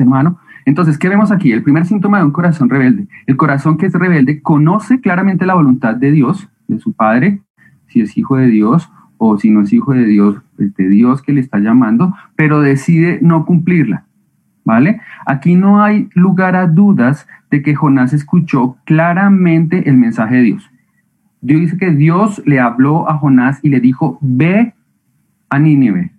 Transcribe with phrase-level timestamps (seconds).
[0.00, 0.38] hermano.
[0.64, 1.52] Entonces, ¿qué vemos aquí?
[1.52, 3.06] El primer síntoma de un corazón rebelde.
[3.26, 7.40] El corazón que es rebelde conoce claramente la voluntad de Dios, de su Padre,
[7.86, 11.32] si es hijo de Dios o si no es hijo de Dios, de Dios que
[11.32, 14.04] le está llamando, pero decide no cumplirla.
[14.64, 15.00] ¿Vale?
[15.24, 20.70] Aquí no hay lugar a dudas de que Jonás escuchó claramente el mensaje de Dios.
[21.40, 24.74] Dios dice que Dios le habló a Jonás y le dijo, ve
[25.48, 26.10] a Nínive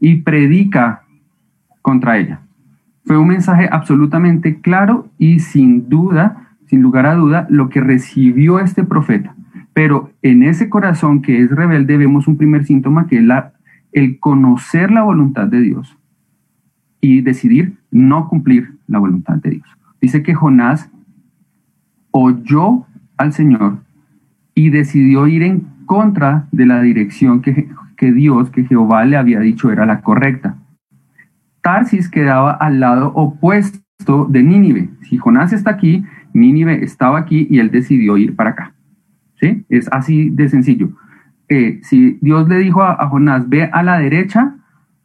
[0.00, 1.02] y predica
[1.80, 2.40] contra ella.
[3.06, 8.58] Fue un mensaje absolutamente claro y sin duda, sin lugar a duda, lo que recibió
[8.58, 9.36] este profeta.
[9.72, 13.52] Pero en ese corazón que es rebelde vemos un primer síntoma que es la,
[13.92, 15.96] el conocer la voluntad de Dios
[17.00, 19.68] y decidir no cumplir la voluntad de Dios.
[20.00, 20.90] Dice que Jonás
[22.10, 23.78] oyó al Señor
[24.54, 29.38] y decidió ir en contra de la dirección que, que Dios, que Jehová le había
[29.38, 30.56] dicho era la correcta.
[31.66, 34.88] Tarsis quedaba al lado opuesto de Nínive.
[35.02, 38.74] Si Jonás está aquí, Nínive estaba aquí y él decidió ir para acá.
[39.40, 39.66] ¿Sí?
[39.68, 40.90] Es así de sencillo.
[41.48, 44.54] Eh, si Dios le dijo a, Jonás, ve a la derecha,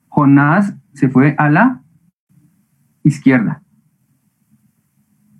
[0.08, 1.81] Jonás se fue a la
[3.03, 3.64] izquierda.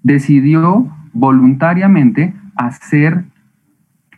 [0.02, 3.26] Decidió voluntariamente hacer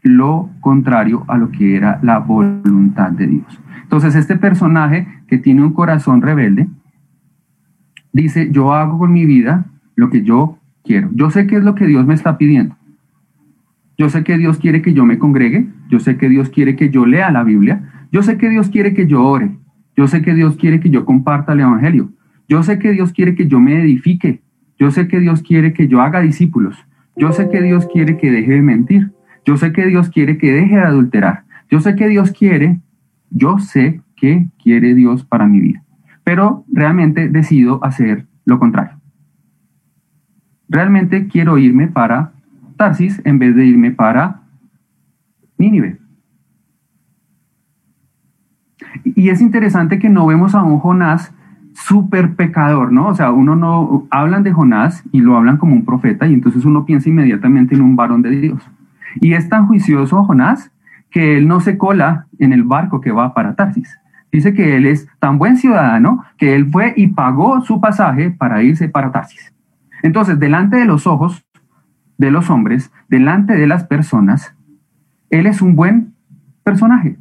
[0.03, 3.61] lo contrario a lo que era la voluntad de Dios.
[3.81, 6.69] Entonces, este personaje que tiene un corazón rebelde,
[8.14, 11.09] dice, yo hago con mi vida lo que yo quiero.
[11.14, 12.75] Yo sé qué es lo que Dios me está pidiendo.
[13.97, 16.89] Yo sé que Dios quiere que yo me congregue, yo sé que Dios quiere que
[16.89, 19.52] yo lea la Biblia, yo sé que Dios quiere que yo ore,
[19.95, 22.09] yo sé que Dios quiere que yo comparta el Evangelio,
[22.47, 24.41] yo sé que Dios quiere que yo me edifique,
[24.80, 26.75] yo sé que Dios quiere que yo haga discípulos,
[27.16, 29.11] yo sé que Dios quiere que deje de mentir,
[29.45, 32.80] yo sé que Dios quiere que deje de adulterar, yo sé que Dios quiere,
[33.30, 35.83] yo sé que quiere Dios para mi vida
[36.23, 38.97] pero realmente decido hacer lo contrario.
[40.69, 42.31] Realmente quiero irme para
[42.77, 44.41] Tarsis en vez de irme para
[45.57, 45.99] Nínive.
[49.03, 51.33] Y es interesante que no vemos a un Jonás
[51.73, 53.07] súper pecador, ¿no?
[53.07, 56.66] O sea, uno no, hablan de Jonás y lo hablan como un profeta y entonces
[56.66, 58.63] uno piensa inmediatamente en un varón de Dios.
[59.22, 60.72] Y es tan juicioso Jonás
[61.09, 64.00] que él no se cola en el barco que va para Tarsis.
[64.33, 68.63] Dice que él es tan buen ciudadano que él fue y pagó su pasaje para
[68.63, 69.53] irse para Tarsis.
[70.01, 71.45] Entonces, delante de los ojos
[72.17, 74.55] de los hombres, delante de las personas,
[75.29, 76.16] él es un buen
[76.63, 77.17] personaje.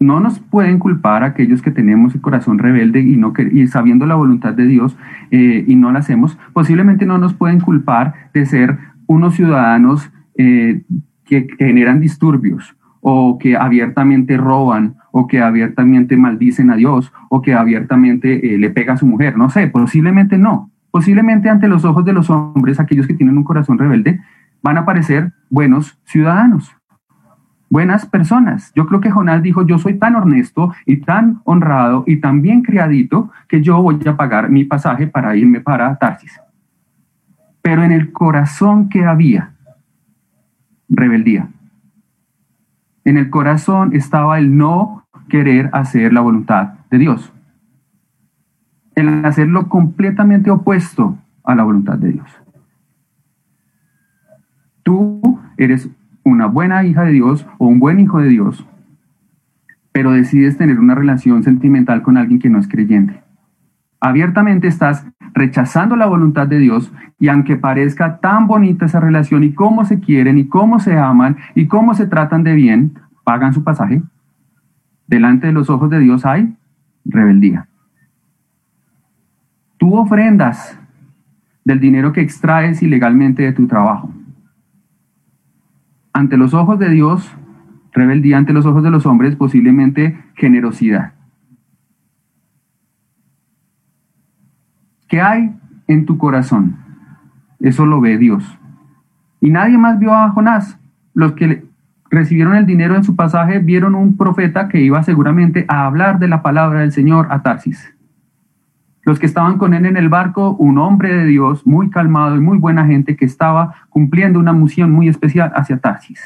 [0.00, 4.16] No nos pueden culpar aquellos que tenemos el corazón rebelde y, no, y sabiendo la
[4.16, 4.96] voluntad de Dios
[5.30, 6.36] eh, y no la hacemos.
[6.52, 10.82] Posiblemente no nos pueden culpar de ser unos ciudadanos eh,
[11.24, 17.54] que generan disturbios o que abiertamente roban, o que abiertamente maldicen a Dios, o que
[17.54, 19.38] abiertamente eh, le pega a su mujer.
[19.38, 20.72] No sé, posiblemente no.
[20.90, 24.20] Posiblemente ante los ojos de los hombres, aquellos que tienen un corazón rebelde,
[24.60, 26.74] van a parecer buenos ciudadanos,
[27.70, 28.72] buenas personas.
[28.74, 32.62] Yo creo que Jonás dijo, yo soy tan honesto y tan honrado y tan bien
[32.62, 36.40] criadito que yo voy a pagar mi pasaje para irme para Tarsis.
[37.62, 39.52] Pero en el corazón que había
[40.88, 41.50] rebeldía.
[43.04, 45.03] En el corazón estaba el no
[45.34, 47.32] querer hacer la voluntad de Dios.
[48.94, 52.30] El hacerlo completamente opuesto a la voluntad de Dios.
[54.84, 55.90] Tú eres
[56.22, 58.64] una buena hija de Dios o un buen hijo de Dios,
[59.90, 63.20] pero decides tener una relación sentimental con alguien que no es creyente.
[63.98, 69.52] Abiertamente estás rechazando la voluntad de Dios y aunque parezca tan bonita esa relación y
[69.52, 73.64] cómo se quieren y cómo se aman y cómo se tratan de bien, pagan su
[73.64, 74.00] pasaje,
[75.14, 76.54] delante de los ojos de Dios hay
[77.04, 77.68] rebeldía.
[79.78, 80.78] Tú ofrendas
[81.64, 84.12] del dinero que extraes ilegalmente de tu trabajo.
[86.12, 87.34] Ante los ojos de Dios,
[87.92, 91.14] rebeldía ante los ojos de los hombres, posiblemente generosidad.
[95.08, 95.54] ¿Qué hay
[95.86, 96.76] en tu corazón?
[97.60, 98.44] Eso lo ve Dios.
[99.40, 100.78] Y nadie más vio a Jonás.
[101.14, 101.64] Los que
[102.14, 106.28] recibieron el dinero en su pasaje vieron un profeta que iba seguramente a hablar de
[106.28, 107.94] la palabra del Señor a Tarsis.
[109.02, 112.40] Los que estaban con él en el barco, un hombre de Dios muy calmado y
[112.40, 116.20] muy buena gente que estaba cumpliendo una misión muy especial hacia Tarsis.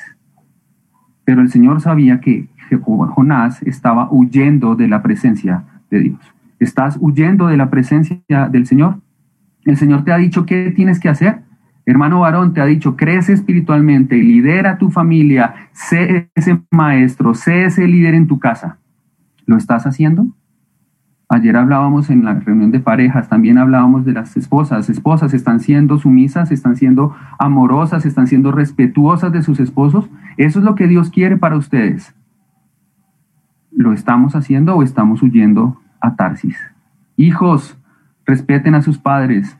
[1.25, 2.49] Pero el Señor sabía que
[2.85, 6.35] Jonás estaba huyendo de la presencia de Dios.
[6.61, 9.01] ¿Estás huyendo de la presencia del Señor?
[9.65, 11.43] El Señor te ha dicho qué tienes que hacer.
[11.89, 17.89] Hermano varón, te ha dicho, crece espiritualmente, lidera tu familia, sé ese maestro, sé ese
[17.89, 18.77] líder en tu casa.
[19.47, 20.27] ¿Lo estás haciendo?
[21.31, 24.91] Ayer hablábamos en la reunión de parejas, también hablábamos de las esposas.
[24.91, 30.11] Esposas están siendo sumisas, están siendo amorosas, están siendo respetuosas de sus esposos.
[30.37, 32.15] Eso es lo que Dios quiere para ustedes.
[33.71, 36.59] ¿Lo estamos haciendo o estamos huyendo a Tarsis?
[37.17, 37.79] Hijos,
[38.27, 39.58] respeten a sus padres.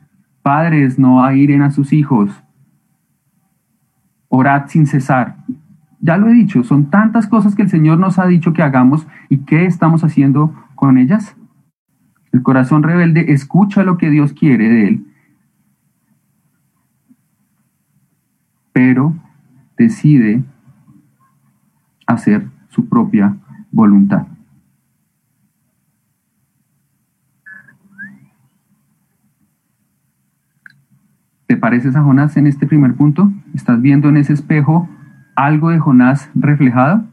[0.49, 2.31] Padres, no airen a sus hijos.
[4.29, 5.37] Orad sin cesar.
[6.01, 9.05] Ya lo he dicho, son tantas cosas que el Señor nos ha dicho que hagamos
[9.29, 11.37] y qué estamos haciendo con ellas.
[12.31, 15.05] El corazón rebelde escucha lo que Dios quiere de él,
[18.73, 19.13] pero
[19.77, 20.43] decide
[22.07, 23.37] hacer su propia
[23.71, 24.25] voluntad.
[31.59, 33.31] Pareces a Jonás en este primer punto?
[33.53, 34.89] ¿Estás viendo en ese espejo
[35.35, 37.05] algo de Jonás reflejado?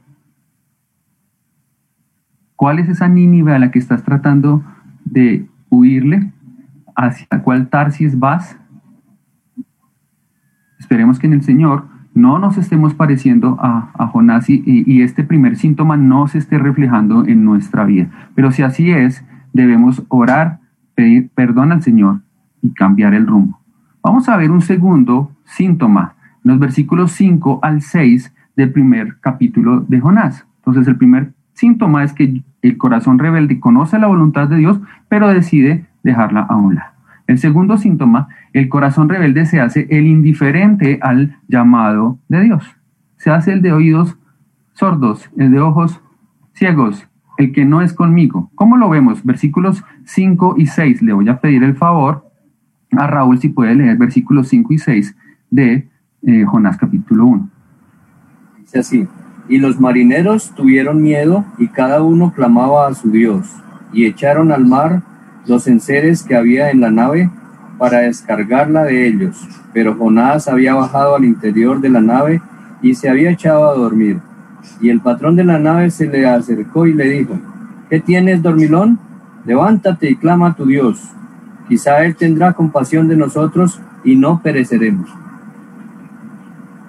[2.57, 4.65] ¿Cuál es esa Nínive a la que estás tratando
[5.05, 6.33] de huirle?
[6.95, 8.59] ¿Hacia cuál Tarsis vas?
[10.79, 11.85] Esperemos que en el Señor
[12.15, 17.27] no nos estemos pareciendo a, Jonás y, y, este primer síntoma no se esté reflejando
[17.27, 18.09] en nuestra vida.
[18.35, 19.23] Pero si así es,
[19.53, 20.61] debemos orar,
[20.95, 22.23] pedir perdón al Señor
[22.63, 23.56] y cambiar el rumbo.
[24.07, 26.15] Vamos a ver un segundo síntoma,
[26.45, 30.47] los versículos 5 al 6 del primer capítulo de Jonás.
[30.59, 35.27] Entonces el primer síntoma es que el corazón rebelde conoce la voluntad de Dios, pero
[35.27, 36.93] decide dejarla a un lado.
[37.27, 42.77] El segundo síntoma, el corazón rebelde se hace el indiferente al llamado de Dios.
[43.17, 44.17] Se hace el de oídos
[44.75, 46.01] sordos, el de ojos
[46.53, 47.09] ciegos,
[47.39, 48.53] el que no es conmigo.
[48.55, 49.25] ¿Cómo lo vemos?
[49.25, 51.03] Versículos 5 y 6.
[51.03, 52.26] Le voy a pedir el favor
[52.93, 55.17] a Raúl si puede leer versículos 5 y 6
[55.51, 55.89] de
[56.23, 57.51] eh, Jonás capítulo 1.
[58.61, 59.09] Dice así.
[59.49, 63.49] Y los marineros tuvieron miedo y cada uno clamaba a su Dios,
[63.93, 65.03] y echaron al mar
[65.47, 67.31] los enseres que había en la nave
[67.79, 69.47] para descargarla de ellos.
[69.73, 72.43] Pero Jonás había bajado al interior de la nave
[72.83, 74.21] y se había echado a dormir.
[74.81, 77.39] Y el patrón de la nave se le acercó y le dijo,
[77.89, 78.99] ¿qué tienes, dormilón?
[79.45, 81.01] Levántate y clama a tu Dios.
[81.69, 85.09] Quizá Él tendrá compasión de nosotros y no pereceremos.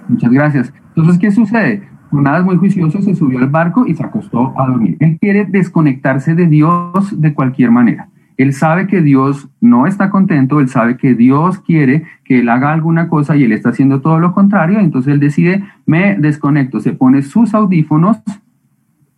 [0.08, 0.74] Muchas gracias.
[0.96, 1.88] Entonces, ¿qué sucede?
[2.10, 4.98] Jonás muy juicioso se subió al barco y se acostó a dormir.
[5.00, 8.10] Él quiere desconectarse de Dios de cualquier manera.
[8.38, 12.72] Él sabe que Dios no está contento, él sabe que Dios quiere que él haga
[12.72, 16.94] alguna cosa y él está haciendo todo lo contrario, entonces él decide, me desconecto, se
[16.94, 18.18] pone sus audífonos,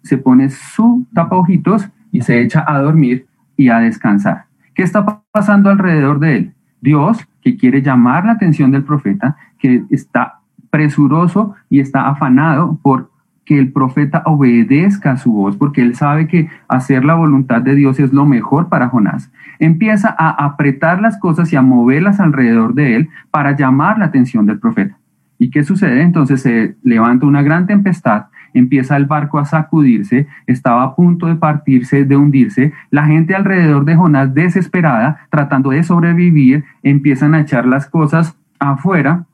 [0.04, 3.28] se pone su tapa ojitos y se echa a dormir
[3.58, 4.46] y a descansar.
[4.80, 6.54] ¿Qué está pasando alrededor de él?
[6.80, 10.40] Dios, que quiere llamar la atención del profeta, que está
[10.70, 13.12] presuroso y está afanado por
[13.44, 17.76] que el profeta obedezca a su voz, porque él sabe que hacer la voluntad de
[17.76, 19.30] Dios es lo mejor para Jonás.
[19.60, 24.46] Empieza a apretar las cosas y a moverlas alrededor de él para llamar la atención
[24.46, 24.98] del profeta.
[25.38, 26.04] ¿Y qué sucede?
[26.04, 31.36] Entonces se levanta una gran tempestad, empieza el barco a sacudirse, estaba a punto de
[31.36, 37.66] partirse, de hundirse, la gente alrededor de Jonás desesperada, tratando de sobrevivir, empiezan a echar
[37.66, 39.26] las cosas afuera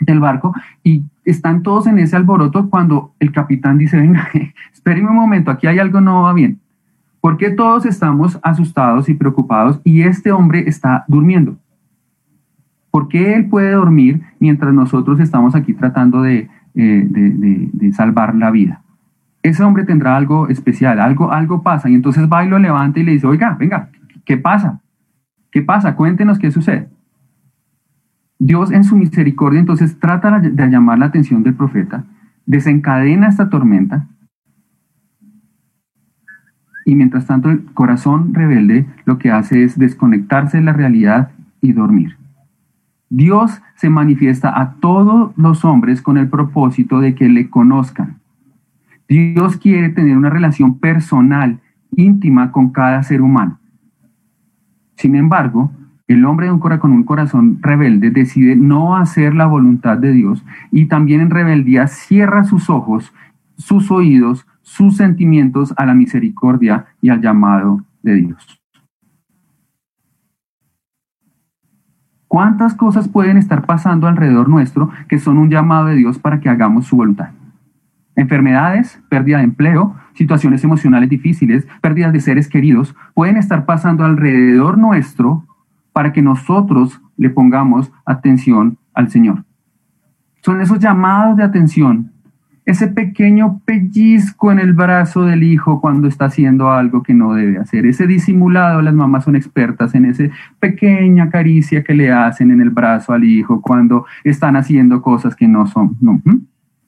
[0.00, 4.28] del barco y están todos en ese alboroto cuando el capitán dice, venga,
[4.72, 6.60] espérenme un momento, aquí hay algo no va bien.
[7.20, 11.56] ¿Por qué todos estamos asustados y preocupados y este hombre está durmiendo?
[12.90, 18.50] ¿Por qué él puede dormir mientras nosotros estamos aquí tratando de, eh, de, salvar la
[18.50, 18.82] vida?
[19.42, 23.02] Ese hombre tendrá algo especial, algo, algo pasa y entonces va y lo levanta y
[23.02, 23.90] le dice, oiga, venga,
[24.24, 24.80] ¿qué pasa?
[25.50, 25.96] ¿Qué pasa?
[25.96, 26.88] Cuéntenos qué sucede.
[28.38, 32.04] Dios en su misericordia entonces trata de llamar la atención del profeta,
[32.46, 34.08] desencadena esta tormenta
[36.84, 41.72] y mientras tanto el corazón rebelde lo que hace es desconectarse de la realidad y
[41.72, 42.16] dormir.
[43.14, 48.20] Dios se manifiesta a todos los hombres con el propósito de que le conozcan.
[49.06, 51.60] Dios quiere tener una relación personal,
[51.94, 53.58] íntima con cada ser humano.
[54.96, 55.70] Sin embargo,
[56.08, 56.48] el hombre
[56.80, 61.88] con un corazón rebelde decide no hacer la voluntad de Dios y también en rebeldía
[61.88, 63.12] cierra sus ojos,
[63.58, 68.61] sus oídos, sus sentimientos a la misericordia y al llamado de Dios.
[72.32, 76.48] ¿Cuántas cosas pueden estar pasando alrededor nuestro que son un llamado de Dios para que
[76.48, 77.28] hagamos su voluntad?
[78.16, 84.78] Enfermedades, pérdida de empleo, situaciones emocionales difíciles, pérdidas de seres queridos, pueden estar pasando alrededor
[84.78, 85.44] nuestro
[85.92, 89.44] para que nosotros le pongamos atención al Señor.
[90.40, 92.11] Son esos llamados de atención
[92.64, 97.58] ese pequeño pellizco en el brazo del hijo cuando está haciendo algo que no debe
[97.58, 100.24] hacer, ese disimulado, las mamás son expertas en esa
[100.60, 105.48] pequeña caricia que le hacen en el brazo al hijo cuando están haciendo cosas que
[105.48, 105.96] no son.
[106.00, 106.22] No.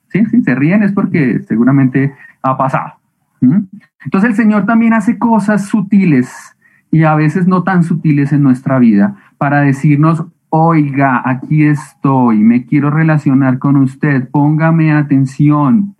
[0.09, 0.25] ¿Sí?
[0.31, 0.41] ¿Sí?
[0.43, 2.93] Se ríen es porque seguramente ha pasado.
[3.41, 6.55] Entonces el Señor también hace cosas sutiles
[6.91, 10.25] y a veces no tan sutiles en nuestra vida para decirnos,
[10.57, 15.97] oiga, aquí estoy, me quiero relacionar con usted, póngame atención.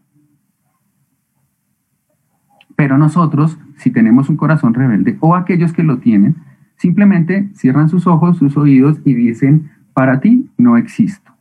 [2.78, 6.38] Pero nosotros, si tenemos un corazón rebelde, o aquellos que lo tienen,
[6.78, 11.34] simplemente cierran sus ojos, sus oídos y dicen, para ti no existo.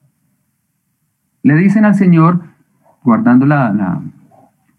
[1.45, 2.41] Le dicen al Señor,
[3.05, 4.03] guardando la,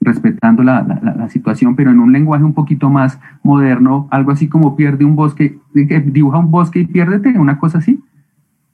[0.01, 5.06] respetando la, situación, pero en un lenguaje un poquito más moderno, algo así como pierde
[5.06, 8.04] un bosque, dibuja un bosque y piérdete, una cosa así.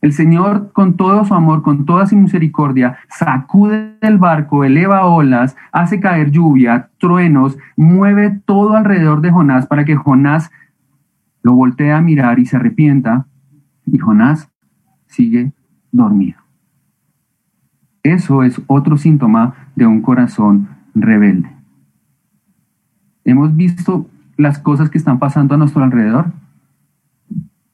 [0.02, 5.56] El Señor, con todo su amor, con toda su misericordia, sacude el barco, eleva olas,
[5.72, 10.52] hace caer lluvia, truenos, mueve todo alrededor de Jonás para que Jonás
[11.44, 13.28] lo voltee a mirar y se arrepienta,
[13.86, 14.50] y Jonás
[15.06, 15.52] sigue
[15.92, 16.40] dormido.
[18.04, 21.52] Eso es otro síntoma de un corazón rebelde.
[23.24, 26.32] Hemos visto las cosas que están pasando a nuestro alrededor.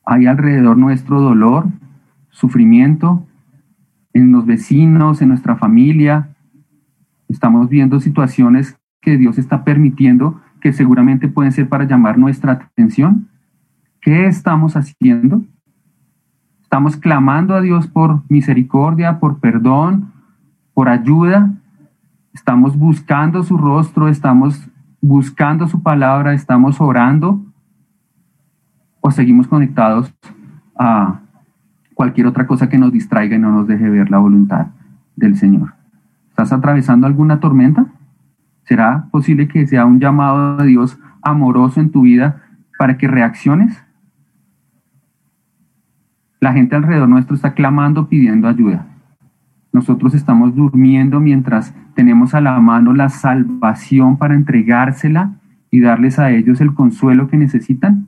[0.05, 1.67] Hay alrededor nuestro dolor,
[2.29, 3.25] sufrimiento
[4.13, 6.29] en los vecinos, en nuestra familia.
[7.29, 13.27] Estamos viendo situaciones que Dios está permitiendo que seguramente pueden ser para llamar nuestra atención.
[14.01, 15.43] ¿Qué estamos haciendo?
[16.63, 20.12] Estamos clamando a Dios por misericordia, por perdón,
[20.74, 21.53] por ayuda.
[22.34, 24.67] Estamos buscando su rostro, estamos
[25.01, 27.41] buscando su palabra, estamos orando
[29.00, 30.13] o seguimos conectados
[30.77, 31.22] a
[31.98, 34.68] cualquier otra cosa que nos distraiga y no nos deje ver la voluntad
[35.16, 35.74] del Señor.
[36.30, 37.88] ¿Estás atravesando alguna tormenta?
[38.66, 42.44] ¿Será posible que sea un llamado de Dios amoroso en tu vida
[42.77, 43.84] para que reacciones?
[46.39, 48.86] La gente alrededor nuestro está clamando, pidiendo ayuda.
[49.74, 55.32] Nosotros estamos durmiendo mientras tenemos a la mano la salvación para entregársela
[55.72, 58.08] y darles a ellos el consuelo que necesitan.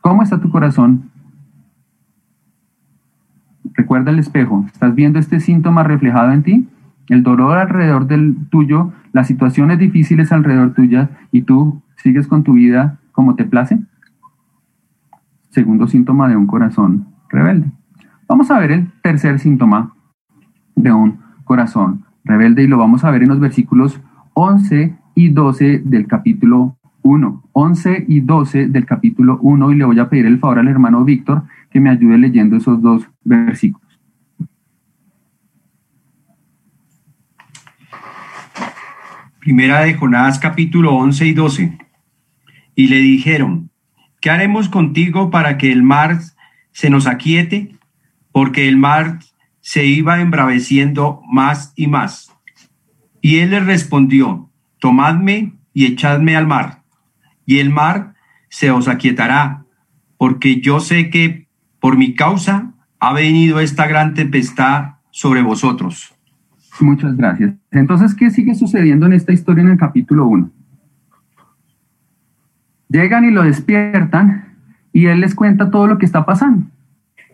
[0.00, 1.10] ¿Cómo está tu corazón
[3.74, 4.64] Recuerda el espejo.
[4.66, 6.68] ¿Estás viendo este síntoma reflejado en ti?
[7.08, 12.54] El dolor alrededor del tuyo, las situaciones difíciles alrededor tuya y tú sigues con tu
[12.54, 13.78] vida como te place.
[15.50, 17.70] Segundo síntoma de un corazón rebelde.
[18.28, 19.94] Vamos a ver el tercer síntoma
[20.74, 24.00] de un corazón rebelde y lo vamos a ver en los versículos
[24.34, 27.42] 11 y 12 del capítulo 1.
[27.52, 31.04] 11 y 12 del capítulo 1 y le voy a pedir el favor al hermano
[31.04, 33.98] Víctor que me ayude leyendo esos dos versículos.
[39.40, 41.78] Primera de Jonás capítulo 11 y 12.
[42.76, 43.70] Y le dijeron,
[44.20, 46.20] ¿qué haremos contigo para que el mar
[46.70, 47.74] se nos aquiete?
[48.30, 49.18] Porque el mar
[49.60, 52.32] se iba embraveciendo más y más.
[53.20, 56.82] Y él les respondió, tomadme y echadme al mar,
[57.46, 58.14] y el mar
[58.48, 59.64] se os aquietará,
[60.16, 61.43] porque yo sé que
[61.84, 66.14] por mi causa ha venido esta gran tempestad sobre vosotros.
[66.80, 67.52] Muchas gracias.
[67.70, 70.50] Entonces, ¿qué sigue sucediendo en esta historia en el capítulo 1?
[72.88, 74.54] Llegan y lo despiertan
[74.94, 76.64] y él les cuenta todo lo que está pasando.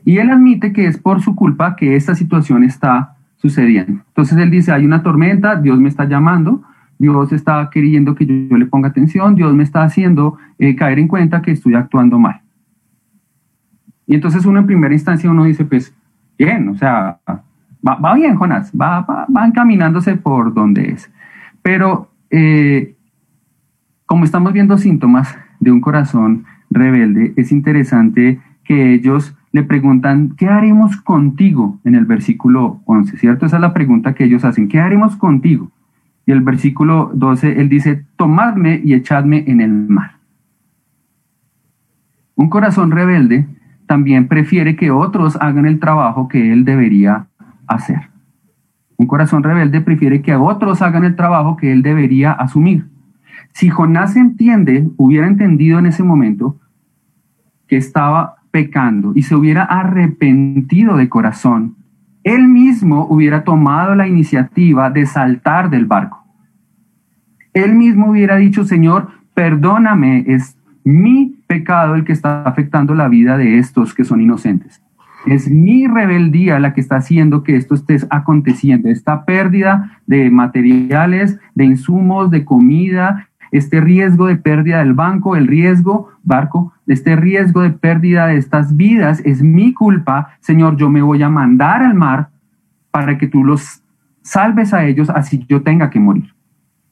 [0.04, 4.02] Y él admite que es por su culpa que esta situación está sucediendo.
[4.08, 6.64] Entonces él dice, hay una tormenta, Dios me está llamando,
[6.98, 11.06] Dios está queriendo que yo, le ponga atención, Dios me está haciendo eh, caer en
[11.06, 12.40] cuenta que estoy actuando mal.
[14.10, 15.94] Y entonces uno en primera instancia uno dice, pues
[16.36, 17.20] bien, o sea,
[17.86, 21.08] va, bien, Jonás, va, va, encaminándose por donde es.
[21.62, 22.96] Pero eh,
[24.06, 30.48] como estamos viendo síntomas de un corazón rebelde, es interesante que ellos le preguntan, ¿qué
[30.48, 31.78] haremos contigo?
[31.84, 33.46] En el versículo 11, ¿cierto?
[33.46, 35.70] Esa es la pregunta que ellos hacen, ¿qué haremos contigo?
[36.26, 40.16] Y el versículo 12, él dice, tomadme y echadme en el mar.
[42.34, 43.46] Un corazón rebelde
[43.90, 47.26] también prefiere que otros hagan el trabajo que él debería
[47.66, 48.08] hacer.
[48.96, 52.86] Un corazón rebelde prefiere que otros hagan el trabajo que él debería asumir.
[53.52, 56.60] Si Jonás entiende, hubiera entendido en ese momento
[57.66, 61.74] que estaba pecando y se hubiera arrepentido de corazón,
[62.22, 66.24] él mismo hubiera tomado la iniciativa de saltar del barco.
[67.54, 73.36] Él mismo hubiera dicho, Señor, perdóname, es mi pecado el que está afectando la vida
[73.36, 74.80] de estos que son inocentes.
[75.26, 78.88] Es mi rebeldía la que está haciendo que esto esté aconteciendo.
[78.88, 85.48] Esta pérdida de materiales, de insumos, de comida, este riesgo de pérdida del banco, el
[85.48, 90.36] riesgo, barco, este riesgo de pérdida de estas vidas es mi culpa.
[90.38, 92.28] Señor, yo me voy a mandar al mar
[92.92, 93.82] para que tú los
[94.22, 96.32] salves a ellos así yo tenga que morir.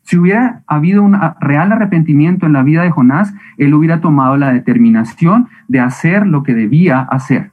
[0.09, 4.55] Si hubiera habido un real arrepentimiento en la vida de Jonás, él hubiera tomado la
[4.55, 7.53] determinación de hacer lo que debía hacer.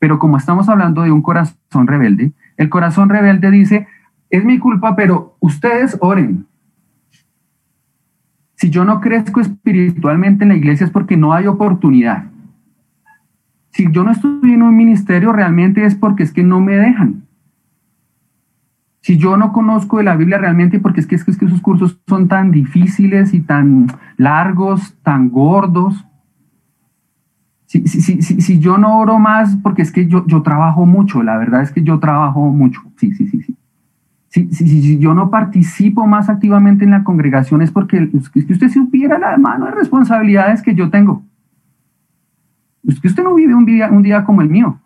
[0.00, 3.86] Pero como estamos hablando de un corazón rebelde, el corazón rebelde dice,
[4.28, 6.46] es mi culpa, pero ustedes oren.
[8.56, 12.24] Si yo no crezco espiritualmente en la iglesia es porque no hay oportunidad.
[13.70, 17.25] Si yo no estoy en un ministerio realmente es porque es que no me dejan.
[19.06, 22.26] Si yo no conozco de la Biblia realmente porque es que, es esos cursos son
[22.26, 23.86] tan difíciles y tan
[24.16, 26.04] largos, tan gordos.
[27.66, 31.22] Si, si, si, si, yo no oro más porque es que yo, yo trabajo mucho,
[31.22, 32.80] la verdad es que yo trabajo mucho.
[32.96, 33.56] Sí, sí, sí, sí.
[34.26, 38.70] Si, si, yo no participo más activamente en la congregación es porque es que usted
[38.70, 41.22] supiera la mano de responsabilidades que yo tengo.
[42.82, 44.80] Es que usted no vive un día, un día como el mío.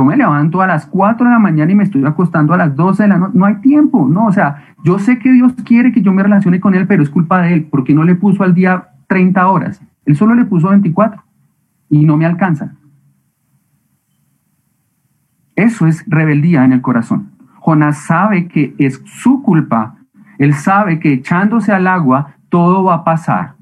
[0.00, 2.74] Yo me levanto a las 4 de la mañana y me estoy acostando a las
[2.74, 3.36] 12 de la noche.
[3.36, 4.28] No hay tiempo, no.
[4.28, 7.10] O sea, yo sé que Dios quiere que yo me relacione con Él, pero es
[7.10, 9.82] culpa de Él, porque no le puso al día 30 horas.
[10.06, 11.22] Él solo le puso 24
[11.90, 12.72] y no me alcanza.
[15.54, 17.32] Eso es rebeldía en el corazón.
[17.56, 19.96] Jonás sabe que es su culpa.
[20.38, 23.56] Él sabe que echándose al agua todo va a pasar.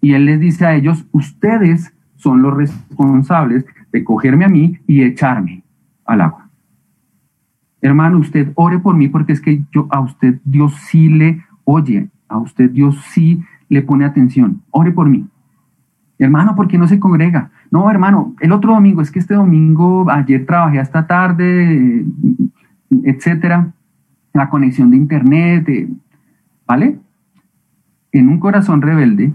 [0.00, 5.04] Y él les dice a ellos, ustedes son los responsables de cogerme a mí y
[5.04, 5.63] echarme
[6.04, 6.48] al agua.
[7.80, 12.08] Hermano, usted ore por mí porque es que yo a usted Dios sí le oye,
[12.28, 14.62] a usted Dios sí le pone atención.
[14.70, 15.26] Ore por mí.
[16.18, 17.50] Hermano, ¿por qué no se congrega?
[17.70, 22.04] No, hermano, el otro domingo, es que este domingo, ayer trabajé hasta tarde,
[23.02, 23.72] etcétera,
[24.32, 25.88] la conexión de internet, eh,
[26.66, 26.98] ¿vale?
[28.12, 29.32] En un corazón rebelde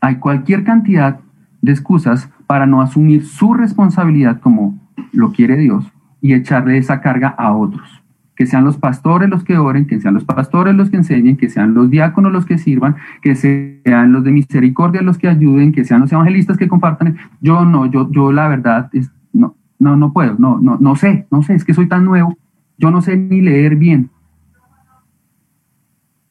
[0.00, 1.20] hay cualquier cantidad
[1.62, 4.78] de excusas para no asumir su responsabilidad como
[5.12, 5.90] lo quiere Dios
[6.20, 8.02] y echarle esa carga a otros.
[8.36, 11.48] Que sean los pastores los que oren, que sean los pastores los que enseñen, que
[11.48, 15.84] sean los diáconos los que sirvan, que sean los de misericordia los que ayuden, que
[15.84, 17.16] sean los evangelistas que compartan.
[17.40, 21.26] Yo no, yo, yo la verdad es, no, no, no puedo, no, no, no sé,
[21.30, 22.36] no sé, es que soy tan nuevo,
[22.76, 24.10] yo no sé ni leer bien.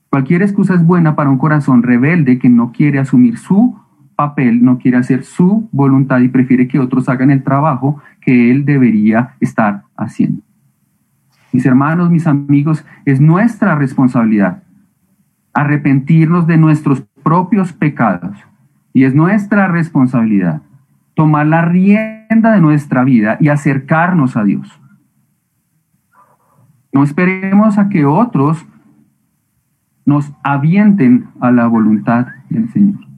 [0.10, 3.83] Cualquier excusa es buena para un corazón rebelde que no quiere asumir su
[4.16, 8.66] papel, no quiere hacer su voluntad y prefiere que otros hagan el trabajo que él
[8.66, 10.42] debería estar haciendo.
[11.52, 14.64] Mis hermanos, mis amigos, es nuestra responsabilidad
[15.54, 18.36] arrepentirnos de nuestros propios pecados
[18.92, 20.62] y es nuestra responsabilidad
[21.14, 24.80] tomar la rienda de nuestra vida y acercarnos a Dios.
[26.92, 28.66] No esperemos a que otros
[30.06, 33.13] nos avienten a la voluntad del Señor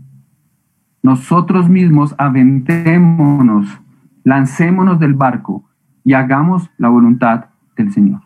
[1.06, 3.80] nosotros mismos aventémonos,
[4.24, 5.64] lancémonos del barco
[6.04, 7.46] y hagamos la voluntad
[7.78, 8.22] del Señor.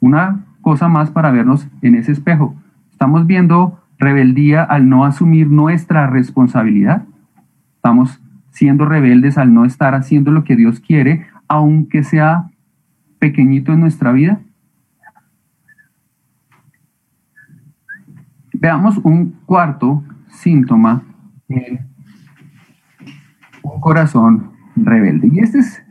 [0.00, 2.54] Una cosa más para vernos en ese espejo.
[2.90, 7.04] Estamos viendo rebeldía al no asumir nuestra responsabilidad.
[7.76, 12.48] Estamos siendo rebeldes al no estar haciendo lo que Dios quiere, aunque sea
[13.18, 14.40] pequeñito en nuestra vida.
[18.54, 21.02] Veamos un cuarto síntoma
[23.62, 25.28] un corazón rebelde.
[25.32, 25.82] Y este es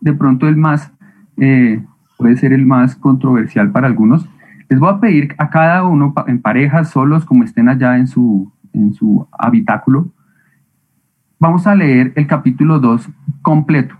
[0.00, 0.92] de pronto el más,
[1.38, 1.84] eh,
[2.16, 4.28] puede ser el más controversial para algunos.
[4.68, 8.52] Les voy a pedir a cada uno en parejas, solos, como estén allá en su,
[8.72, 10.12] en su habitáculo,
[11.38, 13.08] vamos a leer el capítulo 2
[13.42, 13.96] completo.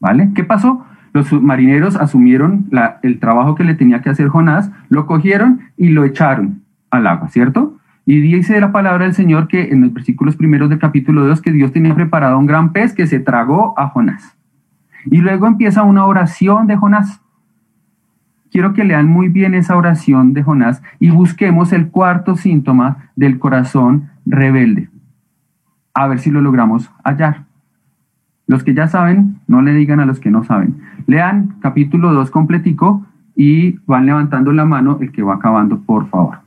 [0.00, 0.32] ¿Vale?
[0.34, 0.84] ¿Qué pasó?
[1.12, 2.70] Los submarineros asumieron
[3.02, 7.28] el trabajo que le tenía que hacer Jonás, lo cogieron y lo echaron al agua,
[7.28, 7.78] ¿cierto?
[8.04, 11.52] Y dice la palabra del Señor que en los versículos primeros del capítulo 2 que
[11.52, 14.36] Dios tenía preparado un gran pez que se tragó a Jonás.
[15.06, 17.20] Y luego empieza una oración de Jonás.
[18.50, 23.38] Quiero que lean muy bien esa oración de Jonás y busquemos el cuarto síntoma del
[23.38, 24.90] corazón rebelde.
[25.94, 27.44] A ver si lo logramos hallar.
[28.46, 30.82] Los que ya saben, no le digan a los que no saben.
[31.06, 36.41] Lean capítulo 2 completico y van levantando la mano el que va acabando, por favor.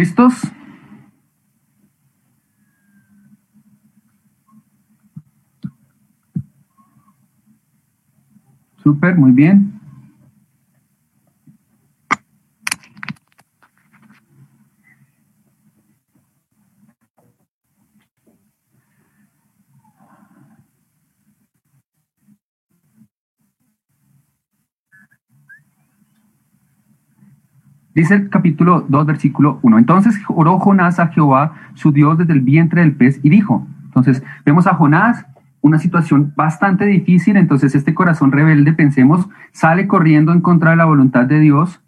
[0.00, 0.32] ¿Listos?
[8.82, 9.79] Súper, muy bien.
[28.00, 29.76] Dice el capítulo 2, versículo 1.
[29.76, 33.66] Entonces oró Jonás a Jehová, su Dios, desde el vientre del pez y dijo.
[33.84, 35.26] Entonces vemos a Jonás,
[35.60, 40.86] una situación bastante difícil, entonces este corazón rebelde, pensemos, sale corriendo en contra de la
[40.86, 41.82] voluntad de Dios,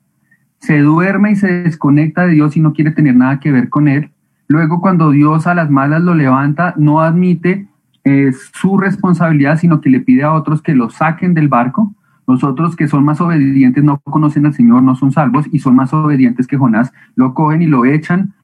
[0.59, 3.88] se duerme y se desconecta de Dios y no quiere tener nada que ver con
[3.88, 4.11] él.
[4.48, 7.68] Luego cuando Dios a las malas lo levanta, no admite
[8.05, 11.94] eh, su responsabilidad, sino que le pide a otros que lo saquen del barco.
[12.26, 15.76] Los otros que son más obedientes no conocen al Señor, no son salvos y son
[15.76, 16.92] más obedientes que Jonás.
[17.14, 18.35] Lo cogen y lo echan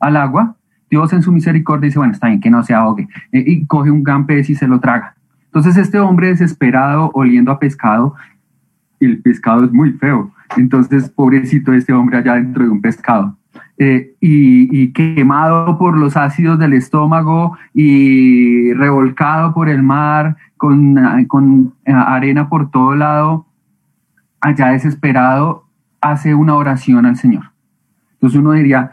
[0.00, 0.56] al agua.
[0.90, 3.08] Dios en su misericordia dice, bueno, está bien, que no se ahogue.
[3.32, 5.14] Eh, y coge un gran pez y se lo traga.
[5.46, 8.14] Entonces este hombre desesperado, oliendo a pescado,
[9.00, 10.32] el pescado es muy feo.
[10.56, 13.36] Entonces, pobrecito este hombre allá dentro de un pescado.
[13.80, 20.96] Eh, y, quemado por los ácidos del estómago y revolcado por el mar con,
[21.28, 23.46] con eh, arena por todo lado,
[24.40, 25.66] allá desesperado,
[26.00, 27.52] hace una oración al Señor.
[28.14, 28.90] Entonces uno diría,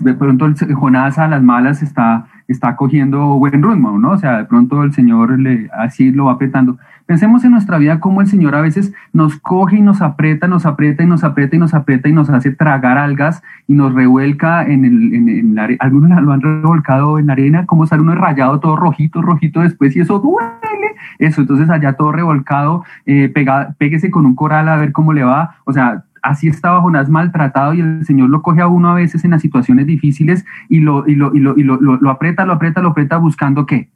[0.00, 4.10] de pronto Jonás a las malas está, está cogiendo buen ritmo, ¿no?
[4.10, 6.78] O sea, de pronto el Señor le, así lo va apretando.
[7.06, 10.66] Pensemos en nuestra vida cómo el Señor a veces nos coge y nos aprieta, nos
[10.66, 14.64] aprieta y nos aprieta y nos aprieta y nos hace tragar algas y nos revuelca
[14.66, 15.78] en el, en, la arena.
[15.80, 19.94] Algunos lo han revolcado en la arena, como sale uno rayado todo rojito, rojito después
[19.96, 20.96] y eso duele.
[21.18, 25.24] Eso, entonces allá todo revolcado, eh, pega, péguese con un coral a ver cómo le
[25.24, 25.56] va.
[25.64, 29.24] O sea, así estaba Jonás maltratado y el Señor lo coge a uno a veces
[29.24, 32.54] en las situaciones difíciles y lo, y lo, y lo, y lo, lo aprieta, lo
[32.54, 33.90] aprieta, lo aprieta buscando qué.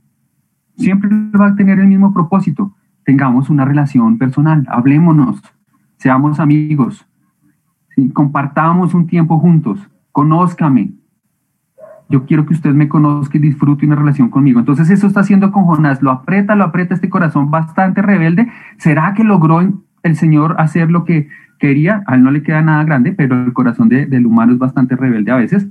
[0.76, 5.42] Siempre va a tener el mismo propósito tengamos una relación personal, hablémonos,
[5.96, 7.06] seamos amigos,
[8.12, 9.80] compartamos un tiempo juntos,
[10.12, 10.92] conózcame.
[12.08, 14.60] Yo quiero que usted me conozca y disfrute una relación conmigo.
[14.60, 18.48] Entonces eso está haciendo con Jonás, lo aprieta, lo aprieta este corazón bastante rebelde.
[18.76, 21.28] ¿Será que logró el Señor hacer lo que
[21.62, 22.02] quería?
[22.08, 25.30] A él no le queda nada grande, pero el corazón del humano es bastante rebelde
[25.30, 25.68] a veces.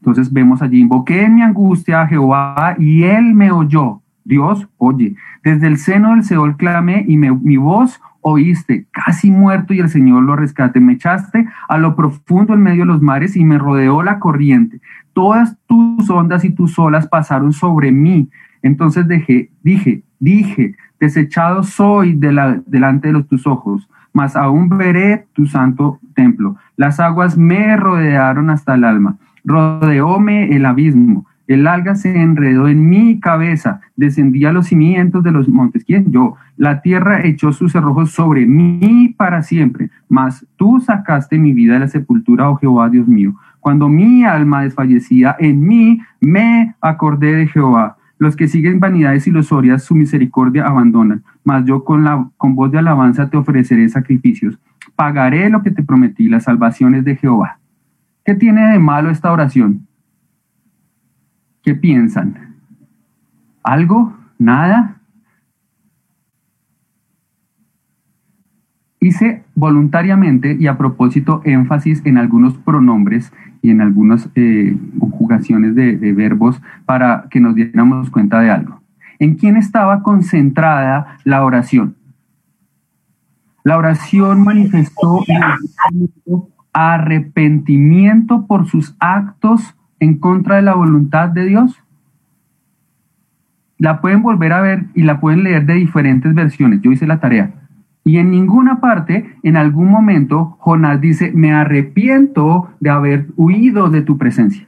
[0.00, 4.02] Entonces vemos allí, invoqué en mi angustia a Jehová y él me oyó.
[4.24, 9.78] Dios, oye, desde el seno del Seol clamé y mi voz oíste, casi muerto y
[9.78, 10.80] el Señor lo rescate.
[10.80, 14.80] Me echaste a lo profundo en medio de los mares y me rodeó la corriente.
[15.12, 18.28] Todas tus ondas y tus olas pasaron sobre mí.
[18.62, 24.68] Entonces dejé, dije, dije, desechado soy de la, delante de los, tus ojos, mas aún
[24.68, 26.56] veré tu santo templo.
[26.76, 32.90] Las aguas me rodearon hasta el alma, rodeóme el abismo el alga se enredó en
[32.90, 35.82] mi cabeza, descendí a los cimientos de los montes.
[35.82, 36.12] ¿Quién?
[36.12, 36.36] Yo.
[36.58, 41.80] La tierra echó sus cerrojos sobre mí para siempre, mas tú sacaste mi vida de
[41.80, 43.34] la sepultura, oh Jehová, Dios mío.
[43.60, 47.96] Cuando mi alma desfallecía, en mí me acordé de Jehová.
[48.18, 51.22] Los que siguen vanidades ilusorias, su misericordia abandonan.
[51.44, 54.58] Mas yo con, la, con voz de alabanza te ofreceré sacrificios.
[54.96, 57.58] Pagaré lo que te prometí, las salvaciones de Jehová.
[58.24, 59.86] ¿Qué tiene de malo esta oración?
[61.62, 62.56] ¿Qué piensan?
[63.62, 64.16] ¿Algo?
[64.38, 64.97] ¿Nada?
[69.00, 73.32] Hice voluntariamente y a propósito énfasis en algunos pronombres
[73.62, 78.80] y en algunas eh, conjugaciones de, de verbos para que nos diéramos cuenta de algo.
[79.18, 81.96] ¿En quién estaba concentrada la oración?
[83.64, 85.24] La oración manifestó
[86.72, 91.82] arrepentimiento por sus actos en contra de la voluntad de Dios?
[93.78, 96.80] La pueden volver a ver y la pueden leer de diferentes versiones.
[96.80, 97.52] Yo hice la tarea.
[98.08, 104.00] Y en ninguna parte, en algún momento, Jonás dice, me arrepiento de haber huido de
[104.00, 104.66] tu presencia.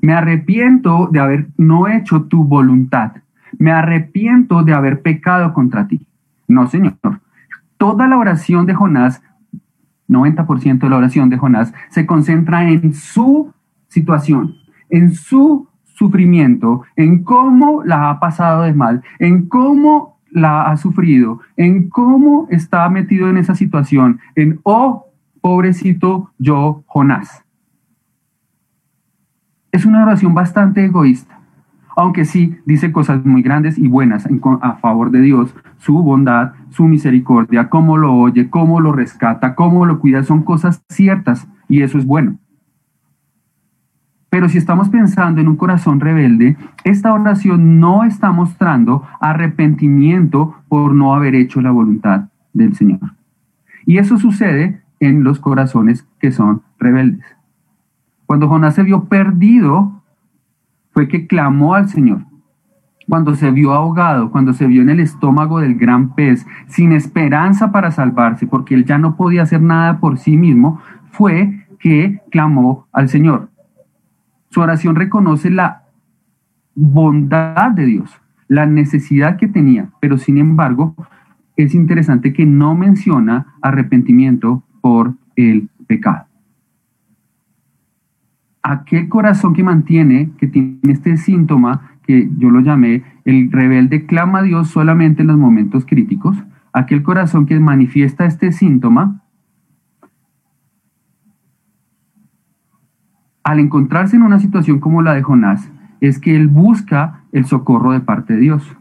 [0.00, 3.14] Me arrepiento de haber no hecho tu voluntad.
[3.58, 6.06] Me arrepiento de haber pecado contra ti.
[6.46, 6.94] No, Señor.
[7.76, 9.20] Toda la oración de Jonás,
[10.08, 13.52] 90% de la oración de Jonás, se concentra en su
[13.88, 14.54] situación,
[14.90, 21.40] en su sufrimiento, en cómo la ha pasado de mal, en cómo la ha sufrido,
[21.56, 25.06] en cómo está metido en esa situación, en, oh,
[25.40, 27.44] pobrecito yo, Jonás.
[29.72, 31.38] Es una oración bastante egoísta,
[31.96, 34.26] aunque sí dice cosas muy grandes y buenas
[34.60, 39.86] a favor de Dios, su bondad, su misericordia, cómo lo oye, cómo lo rescata, cómo
[39.86, 42.38] lo cuida, son cosas ciertas y eso es bueno.
[44.30, 50.94] Pero si estamos pensando en un corazón rebelde, esta oración no está mostrando arrepentimiento por
[50.94, 53.00] no haber hecho la voluntad del Señor.
[53.86, 57.24] Y eso sucede en los corazones que son rebeldes.
[58.26, 60.02] Cuando Jonás se vio perdido,
[60.90, 62.22] fue que clamó al Señor.
[63.08, 67.70] Cuando se vio ahogado, cuando se vio en el estómago del gran pez, sin esperanza
[67.70, 70.80] para salvarse, porque él ya no podía hacer nada por sí mismo,
[71.12, 73.50] fue que clamó al Señor.
[74.50, 75.84] Su oración reconoce la
[76.74, 80.94] bondad de Dios, la necesidad que tenía, pero sin embargo
[81.56, 86.26] es interesante que no menciona arrepentimiento por el pecado.
[88.62, 94.40] Aquel corazón que mantiene, que tiene este síntoma que yo lo llamé, el rebelde clama
[94.40, 96.36] a Dios solamente en los momentos críticos,
[96.72, 99.22] aquel corazón que manifiesta este síntoma,
[103.46, 107.92] al encontrarse en una situación como la de Jonás, es que él busca el socorro
[107.92, 108.76] de parte de Dios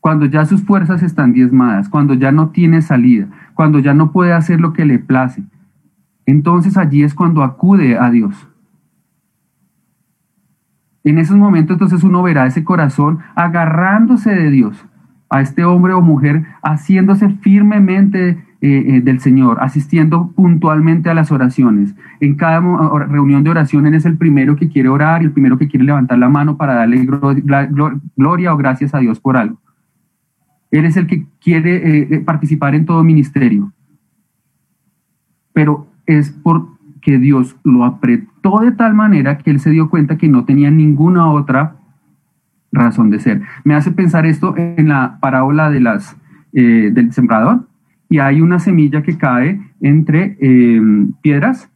[0.00, 4.32] cuando ya sus fuerzas están diezmadas, cuando ya no tiene salida, cuando ya no puede
[4.32, 5.42] hacer lo que le place.
[6.24, 8.48] Entonces allí es cuando acude a Dios.
[11.04, 14.86] En esos momentos entonces uno verá ese corazón agarrándose de Dios,
[15.30, 21.30] a este hombre o mujer haciéndose firmemente eh, eh, del Señor, asistiendo puntualmente a las
[21.30, 21.94] oraciones.
[22.18, 22.58] En cada
[23.06, 25.84] reunión de oración él es el primero que quiere orar y el primero que quiere
[25.84, 27.06] levantar la mano para darle
[28.16, 29.60] gloria o gracias a Dios por algo.
[30.72, 33.72] Él es el que quiere eh, participar en todo ministerio.
[35.52, 40.26] Pero es porque Dios lo apretó de tal manera que él se dio cuenta que
[40.26, 41.76] no tenía ninguna otra
[42.72, 43.42] razón de ser.
[43.62, 46.16] Me hace pensar esto en la parábola de las,
[46.50, 47.68] del sembrador.
[48.08, 50.38] Y hay una semilla que cae entre
[51.20, 51.70] piedras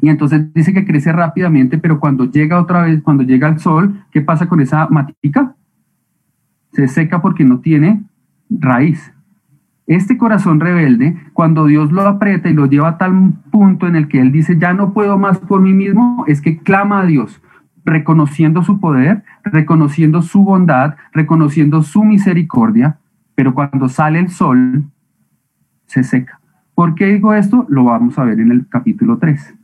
[0.00, 4.04] y entonces dice que crece rápidamente, pero cuando llega otra vez, cuando llega el sol,
[4.10, 5.54] ¿qué pasa con esa matica?
[6.72, 8.04] se seca porque no tiene
[8.50, 9.12] raíz.
[9.86, 14.08] Este corazón rebelde, cuando Dios lo aprieta y lo lleva a tal punto en el
[14.08, 17.40] que Él dice, ya no puedo más por mí mismo, es que clama a Dios,
[17.84, 22.98] reconociendo su poder, reconociendo su bondad, reconociendo su misericordia,
[23.38, 24.82] pero cuando sale el sol,
[25.86, 26.40] se seca.
[26.74, 27.66] ¿Por qué digo esto?
[27.68, 29.54] Lo vamos a ver en el capítulo 3.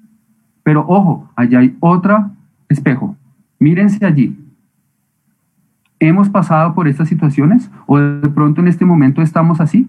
[0.62, 2.30] Pero ojo, allá hay otro
[2.68, 3.16] espejo.
[3.58, 4.38] Mírense allí.
[5.98, 7.68] ¿Hemos pasado por estas situaciones?
[7.86, 9.88] ¿O de pronto en este momento estamos así?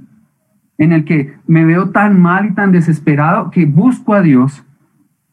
[0.80, 4.66] En el que me veo tan mal y tan desesperado que busco a Dios,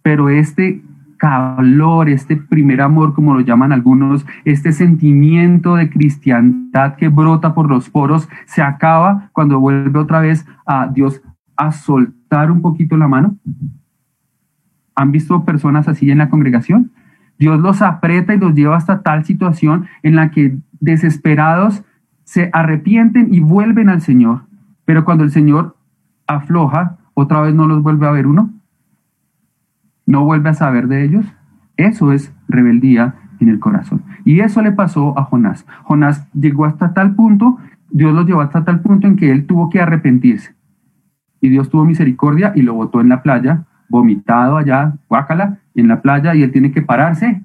[0.03, 0.83] pero este
[1.23, 7.71] calor, este primer amor, como lo llaman algunos, este sentimiento de cristiandad que brota por
[7.71, 11.23] los poros, se acaba cuando vuelve otra vez a Dios
[11.57, 13.37] a soltar un poquito la mano.
[14.97, 16.91] ¿Han visto personas así en la congregación?
[17.39, 21.85] Dios los aprieta y los lleva hasta tal situación en la que desesperados
[22.25, 24.41] se arrepienten y vuelven al Señor.
[24.85, 25.77] Pero cuando el Señor
[26.27, 28.51] afloja, otra vez no los vuelve a ver uno.
[30.07, 31.27] No vuelve a saber de ellos.
[31.77, 34.03] Eso es rebeldía en el corazón.
[34.25, 35.67] Y eso le pasó a Jonás.
[35.85, 37.59] Jonás llegó hasta tal punto,
[37.91, 40.55] Dios lo llevó hasta tal punto en que él tuvo que arrepentirse.
[41.41, 46.01] Y Dios tuvo misericordia y lo botó en la playa vomitado allá, guácala, en la
[46.01, 47.43] playa, y él tiene que pararse,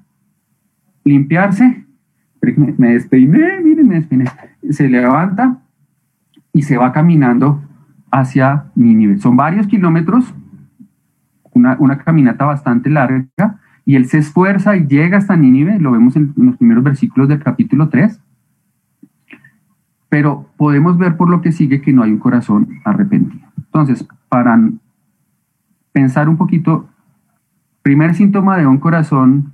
[1.04, 1.84] limpiarse,
[2.40, 2.98] me, me
[3.62, 4.24] miren, me despeiné,
[4.70, 5.58] se levanta
[6.54, 7.62] y se va caminando
[8.10, 9.18] hacia Nínive.
[9.18, 10.34] Son varios kilómetros,
[11.58, 16.34] una, caminata bastante larga, y él se esfuerza y llega hasta Nínive, lo vemos en,
[16.36, 18.20] los primeros versículos del capítulo 3,
[20.08, 23.46] pero podemos ver por lo que sigue que no hay un corazón arrepentido.
[23.56, 24.58] Entonces, para
[25.92, 26.88] pensar un poquito,
[27.82, 29.52] primer síntoma de un corazón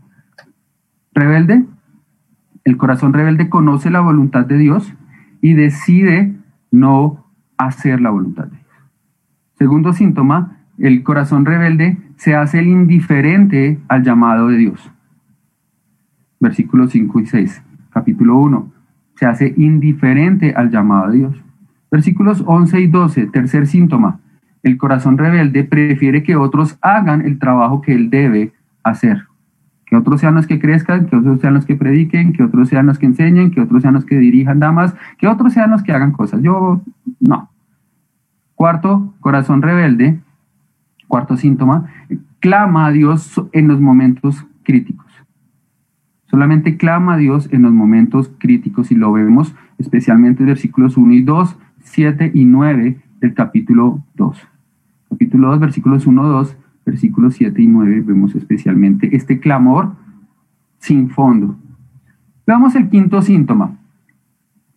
[1.12, 1.64] rebelde,
[2.64, 4.92] el corazón rebelde conoce la voluntad de Dios
[5.40, 6.34] y decide
[6.70, 7.24] no
[7.56, 8.64] hacer la voluntad de Dios.
[9.58, 14.90] Segundo síntoma, el corazón rebelde se hace indiferente al llamado de Dios.
[16.40, 18.72] Versículos 5 y 6, capítulo 1.
[19.16, 21.44] Se hace indiferente al llamado de Dios.
[21.90, 24.20] Versículos 11 y 12, tercer síntoma.
[24.62, 29.26] El corazón rebelde prefiere que otros hagan el trabajo que él debe hacer.
[29.86, 32.86] Que otros sean los que crezcan, que otros sean los que prediquen, que otros sean
[32.86, 35.92] los que enseñen, que otros sean los que dirijan damas, que otros sean los que
[35.92, 36.42] hagan cosas.
[36.42, 36.82] Yo,
[37.20, 37.50] no.
[38.54, 40.20] Cuarto, corazón rebelde,
[41.08, 41.90] cuarto síntoma,
[42.40, 45.06] clama a Dios en los momentos críticos.
[46.26, 51.12] Solamente clama a Dios en los momentos críticos y lo vemos especialmente en versículos 1
[51.12, 54.48] y 2, 7 y 9 del capítulo 2
[55.14, 59.94] capítulo 2, versículos 1, 2, versículos 7 y 9, vemos especialmente este clamor
[60.78, 61.56] sin fondo.
[62.46, 63.76] Veamos el quinto síntoma,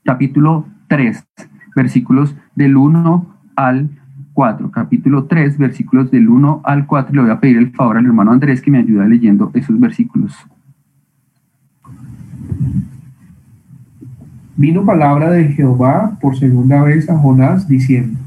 [0.03, 1.27] capítulo 3,
[1.75, 3.89] versículos del 1 al
[4.37, 7.11] 4, capítulo 3, versículos del 1 al 4.
[7.11, 10.31] Le voy a pedir el favor al hermano Andrés que me ayude leyendo esos versículos.
[14.55, 18.19] Vino palabra de Jehová por segunda vez a Jonás diciendo,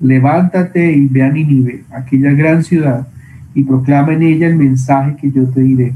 [0.00, 3.06] levántate y ve a Nínive, aquella gran ciudad,
[3.54, 5.94] y proclama en ella el mensaje que yo te diré.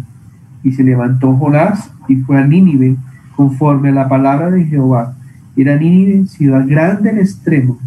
[0.63, 2.95] Y se levantó Jonás y fue a Nínive
[3.35, 5.17] conforme a la palabra de Jehová.
[5.57, 7.81] Era Nínive ciudad grande en extremo,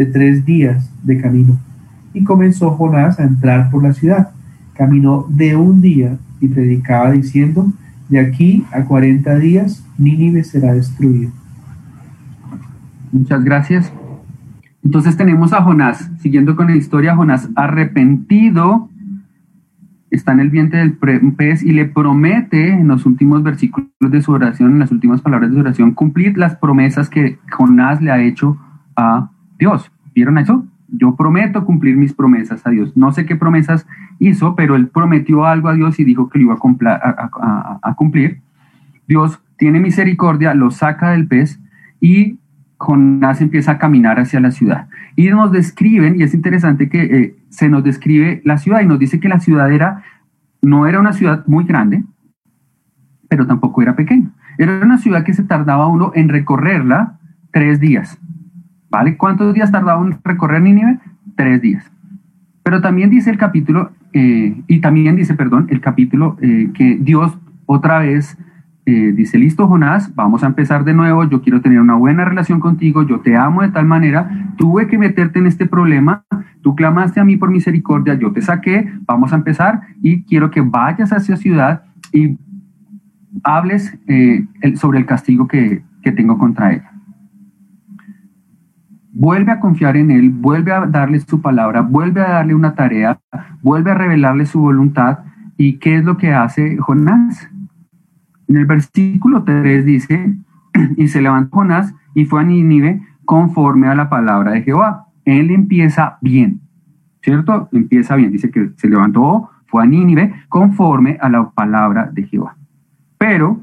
[0.00, 1.58] de tres días de camino.
[2.14, 4.30] Y comenzó Jonás a entrar por la ciudad.
[4.72, 7.70] Caminó de un día y predicaba diciendo,
[8.08, 11.30] de aquí a cuarenta días Nínive será destruido.
[13.12, 13.92] Muchas gracias.
[14.82, 18.88] Entonces tenemos a Jonás, siguiendo con la historia, Jonás arrepentido,
[20.10, 20.94] está en el vientre del
[21.34, 25.50] pez y le promete en los últimos versículos de su oración, en las últimas palabras
[25.50, 28.56] de su oración, cumplir las promesas que Jonás le ha hecho
[28.96, 29.28] a
[29.60, 29.92] Dios.
[30.12, 30.66] ¿Vieron eso?
[30.88, 32.96] Yo prometo cumplir mis promesas a Dios.
[32.96, 33.86] No sé qué promesas
[34.18, 36.58] hizo, pero él prometió algo a Dios y dijo que lo iba
[36.90, 38.40] a, a cumplir.
[39.06, 41.60] Dios tiene misericordia, lo saca del pez
[42.00, 42.38] y
[42.80, 44.88] Jonás empieza a caminar hacia la ciudad.
[45.14, 48.98] Y nos describen, y es interesante que eh, se nos describe la ciudad y nos
[48.98, 50.02] dice que la ciudad era,
[50.62, 52.02] no era una ciudad muy grande,
[53.28, 54.30] pero tampoco era pequeña.
[54.56, 57.18] Era una ciudad que se tardaba uno en recorrerla
[57.52, 58.18] tres días.
[58.90, 59.16] ¿Vale?
[59.16, 60.98] ¿Cuántos días tardaba en recorrer Nínive?
[61.36, 61.90] Tres días.
[62.62, 67.38] Pero también dice el capítulo, eh, y también dice, perdón, el capítulo eh, que Dios
[67.66, 68.36] otra vez
[68.86, 72.58] eh, dice, listo Jonás, vamos a empezar de nuevo, yo quiero tener una buena relación
[72.58, 76.24] contigo, yo te amo de tal manera, tuve que meterte en este problema,
[76.62, 80.60] tú clamaste a mí por misericordia, yo te saqué, vamos a empezar y quiero que
[80.62, 82.36] vayas hacia ciudad y
[83.44, 86.90] hables eh, sobre el castigo que, que tengo contra ella.
[89.12, 93.18] Vuelve a confiar en Él, vuelve a darle su palabra, vuelve a darle una tarea,
[93.62, 95.20] vuelve a revelarle su voluntad.
[95.56, 97.50] ¿Y qué es lo que hace Jonás?
[98.48, 100.36] En el versículo 3 dice,
[100.96, 105.06] y se levantó Jonás y fue a Nínive conforme a la palabra de Jehová.
[105.24, 106.60] Él empieza bien,
[107.22, 107.68] ¿cierto?
[107.72, 112.56] Empieza bien, dice que se levantó, fue a Nínive conforme a la palabra de Jehová.
[113.18, 113.60] Pero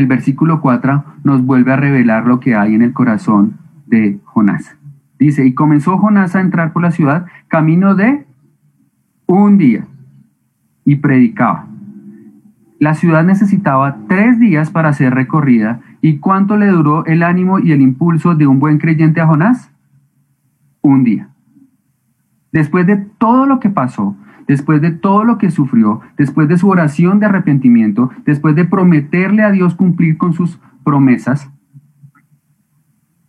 [0.00, 4.76] el versículo 4 nos vuelve a revelar lo que hay en el corazón de Jonás.
[5.18, 8.26] Dice, y comenzó Jonás a entrar por la ciudad camino de
[9.26, 9.86] un día
[10.86, 11.66] y predicaba.
[12.78, 15.80] La ciudad necesitaba tres días para ser recorrida.
[16.00, 19.70] ¿Y cuánto le duró el ánimo y el impulso de un buen creyente a Jonás?
[20.80, 21.28] Un día.
[22.52, 24.16] Después de todo lo que pasó,
[24.50, 29.44] después de todo lo que sufrió, después de su oración de arrepentimiento, después de prometerle
[29.44, 31.48] a Dios cumplir con sus promesas,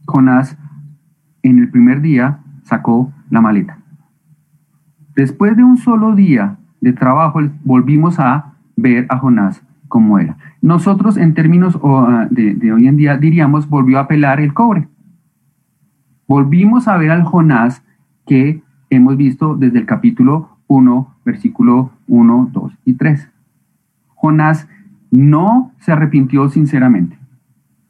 [0.08, 0.58] Jonás
[1.44, 3.78] en el primer día sacó la maleta.
[5.16, 10.38] Después de un solo día de trabajo, volvimos a ver a Jonás como era.
[10.60, 14.88] Nosotros en términos ah, de, hoy en día diríamos volvió a pelar el cobre.
[16.28, 17.84] Volvimos a ver al Jonás
[18.26, 23.30] que hemos visto desde el capítulo 1, versículo 1, 2 y 3.
[24.16, 24.68] Jonás
[25.10, 27.18] no se arrepintió sinceramente.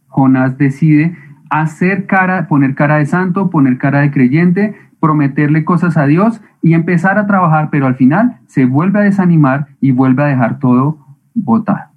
[0.08, 1.16] Jonás decide
[1.50, 6.74] hacer cara, poner cara de santo, poner cara de creyente, prometerle cosas a Dios y
[6.74, 10.98] empezar a trabajar, pero al final se vuelve a desanimar y vuelve a dejar todo
[11.34, 11.92] botado.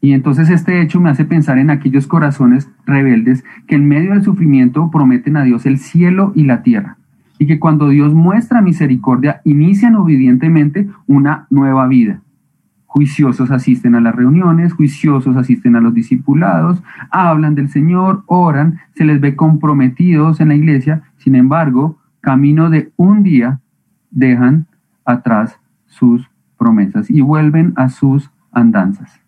[0.00, 4.22] Y entonces este hecho me hace pensar en aquellos corazones rebeldes que en medio del
[4.22, 6.98] sufrimiento prometen a Dios el cielo y la tierra.
[7.44, 12.22] Y que cuando Dios muestra misericordia, inician obedientemente una nueva vida.
[12.86, 19.04] Juiciosos asisten a las reuniones, juiciosos asisten a los discipulados, hablan del Señor, oran, se
[19.04, 23.60] les ve comprometidos en la iglesia, sin embargo, camino de un día
[24.10, 24.66] dejan
[25.04, 29.20] atrás sus promesas y vuelven a sus andanzas.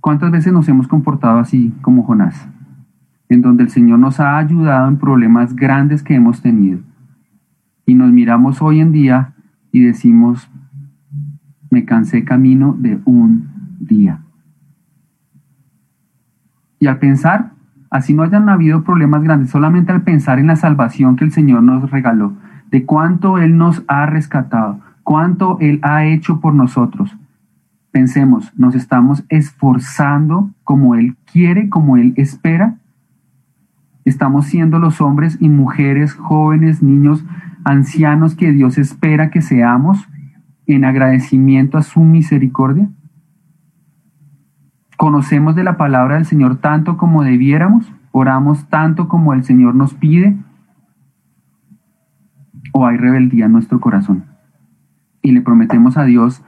[0.00, 2.48] ¿Cuántas veces nos hemos comportado así como Jonás?
[3.28, 6.80] En donde el Señor nos ha ayudado en problemas grandes que hemos tenido
[7.90, 9.32] y nos miramos hoy en día
[9.72, 10.48] y decimos,
[11.70, 13.48] me cansé camino de un
[13.80, 14.20] día.
[16.78, 17.50] Y al pensar,
[17.90, 21.64] así no hayan habido problemas grandes, solamente al pensar en la salvación que el Señor
[21.64, 22.34] nos regaló,
[22.70, 27.16] de cuánto Él nos ha rescatado, cuánto Él ha hecho por nosotros.
[27.92, 32.76] Pensemos, nos estamos esforzando como Él quiere, como Él espera.
[34.04, 37.24] Estamos siendo los hombres y mujeres, jóvenes, niños,
[37.64, 40.08] ancianos que Dios espera que seamos
[40.66, 42.88] en agradecimiento a su misericordia.
[44.96, 49.94] Conocemos de la palabra del Señor tanto como debiéramos, oramos tanto como el Señor nos
[49.94, 50.36] pide,
[52.72, 54.24] o hay rebeldía en nuestro corazón.
[55.22, 56.42] Y le prometemos a Dios,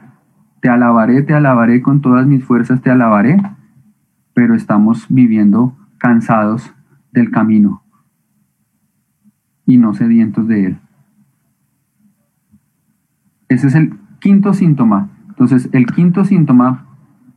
[0.62, 3.36] te alabaré, te alabaré con todas mis fuerzas, te alabaré,
[4.32, 6.72] pero estamos viviendo cansados
[7.10, 7.82] del camino
[9.66, 10.78] y no sedientos de él.
[13.48, 15.10] Ese es el quinto síntoma.
[15.30, 16.86] Entonces, el quinto síntoma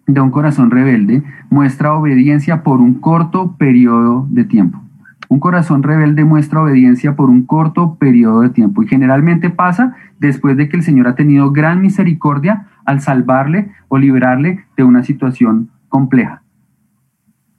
[0.06, 4.84] de un corazón rebelde muestra obediencia por un corto periodo de tiempo.
[5.30, 10.56] Un corazón rebelde muestra obediencia por un corto periodo de tiempo y generalmente pasa después
[10.58, 15.70] de que el Señor ha tenido gran misericordia al salvarle o librarle de una situación
[15.90, 16.42] compleja.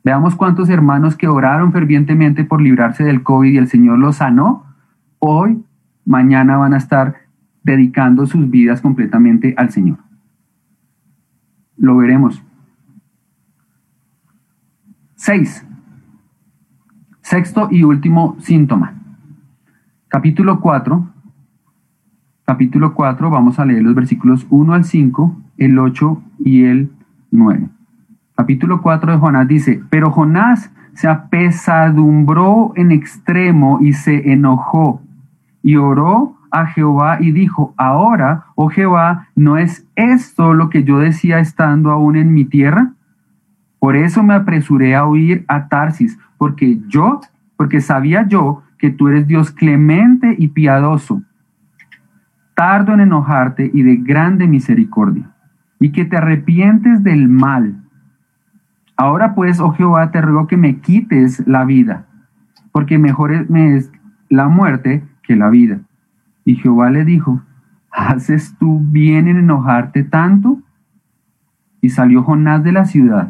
[0.05, 4.65] Veamos cuántos hermanos que oraron fervientemente por librarse del COVID y el Señor los sanó,
[5.19, 5.65] hoy,
[6.05, 7.17] mañana van a estar
[7.65, 9.99] dedicando sus vidas completamente al Señor.
[11.77, 12.43] Lo veremos.
[15.17, 15.67] Seis.
[17.21, 18.95] Sexto y último síntoma.
[20.07, 21.16] Capítulo 4.
[22.47, 26.91] Capítulo 4, vamos a leer los versículos 1 al 5, el 8 y el
[27.31, 27.69] 9
[28.37, 35.03] capítulo 4 de Jonás dice, pero Jonás se apesadumbró en extremo y se enojó
[35.63, 40.99] y oró a Jehová y dijo, ahora, oh Jehová, ¿no es esto lo que yo
[40.99, 42.93] decía estando aún en mi tierra?
[43.79, 47.21] Por eso me apresuré a huir a Tarsis, porque yo,
[47.57, 51.23] porque sabía yo que tú eres Dios clemente y piadoso,
[52.57, 55.31] tardo en enojarte y de grande misericordia,
[55.79, 57.87] y que te arrepientes del mal
[58.97, 62.07] Ahora pues, oh Jehová, te ruego que me quites la vida,
[62.73, 63.93] porque mejor me es
[64.31, 65.81] la muerte que la vida.
[66.47, 67.43] Y Jehová le dijo,
[67.91, 70.59] ¿haces tú bien en enojarte tanto?
[71.83, 73.29] Y salió Jonás de la ciudad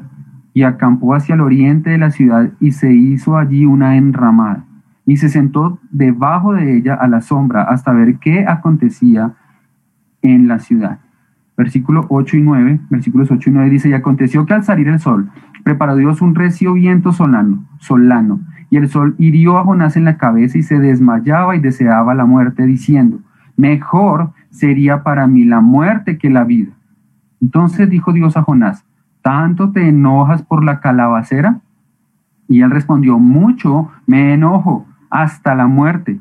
[0.55, 4.65] y acampó hacia el oriente de la ciudad y se hizo allí una enramada
[5.07, 9.34] y se sentó debajo de ella a la sombra hasta ver qué acontecía
[10.20, 10.98] en la ciudad.
[11.57, 14.98] Versículo 8 y 9, versículos 8 y 9 dice, y aconteció que al salir el
[14.98, 15.30] sol,
[15.64, 20.16] preparó Dios un recio viento solano, solano, y el sol hirió a Jonás en la
[20.16, 23.20] cabeza y se desmayaba y deseaba la muerte, diciendo,
[23.57, 26.72] mejor sería para mí la muerte que la vida.
[27.40, 28.84] Entonces dijo Dios a Jonás,
[29.22, 31.61] ¿tanto te enojas por la calabacera?
[32.48, 34.86] Y él respondió, mucho me enojo
[35.22, 36.20] hasta la muerte.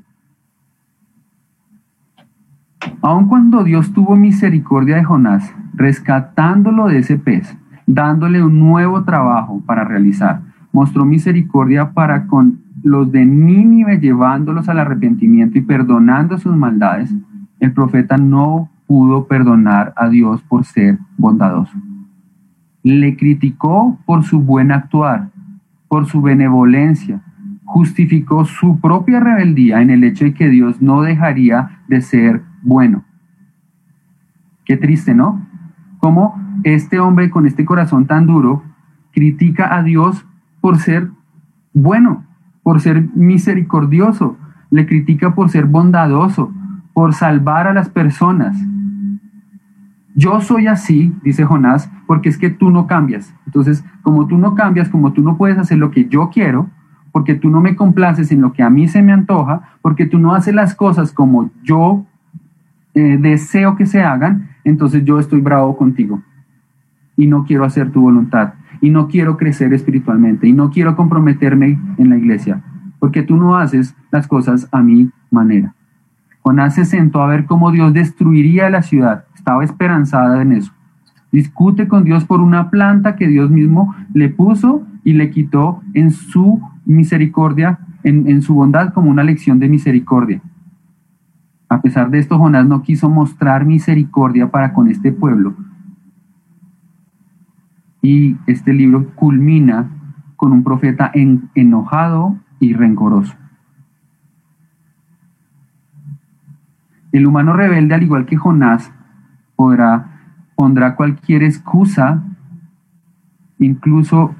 [3.01, 9.61] Aun cuando Dios tuvo misericordia de Jonás, rescatándolo de ese pez, dándole un nuevo trabajo
[9.65, 10.41] para realizar.
[10.71, 17.13] Mostró misericordia para con los de Nínive, llevándolos al arrepentimiento y perdonando sus maldades.
[17.59, 21.77] El profeta no pudo perdonar a Dios por ser bondadoso.
[22.81, 25.29] Le criticó por su buen actuar,
[25.89, 27.21] por su benevolencia.
[27.75, 33.03] Justificó su propia rebeldía en el hecho de que Dios no dejaría de ser bueno.
[34.63, 35.45] Qué triste, ¿no?
[35.97, 38.63] Como este hombre con este corazón tan duro
[39.11, 40.25] critica a Dios
[40.61, 41.09] por ser
[41.73, 42.23] bueno,
[42.63, 44.37] por ser misericordioso,
[44.69, 46.53] le critica por ser bondadoso,
[46.93, 48.55] por salvar a las personas.
[50.15, 53.35] Yo soy así, dice Jonás, porque es que tú no cambias.
[53.45, 56.69] Entonces, como tú no cambias, como tú no puedes hacer lo que yo quiero,
[57.15, 60.19] porque tú no me complaces en lo que a mí se me antoja, porque tú
[60.19, 62.05] no haces las cosas como yo
[62.93, 66.21] eh, deseo que se hagan, entonces yo estoy bravo contigo
[67.15, 71.79] y no quiero hacer tu voluntad y no quiero crecer espiritualmente y no quiero comprometerme
[71.97, 72.61] en la iglesia,
[72.99, 75.73] porque tú no haces las cosas a mi manera.
[76.41, 80.73] Jonás se sentó a ver cómo Dios destruiría la ciudad, estaba esperanzada en eso.
[81.31, 86.11] Discute con Dios por una planta que Dios mismo le puso y le quitó en
[86.11, 90.41] su misericordia, en, en su bondad como una lección de misericordia.
[91.67, 95.55] A pesar de esto, Jonás no quiso mostrar misericordia para con este pueblo,
[98.05, 99.89] y este libro culmina
[100.35, 101.11] con un profeta
[101.55, 103.33] enojado y rencoroso.
[107.11, 108.91] El humano rebelde, al igual que Jonás,
[109.55, 110.05] podrá,
[110.53, 112.21] pondrá cualquier excusa,
[113.57, 114.35] incluso